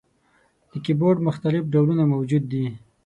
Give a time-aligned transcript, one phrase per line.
[0.71, 2.65] د کیبورډ مختلف ډولونه موجود دي.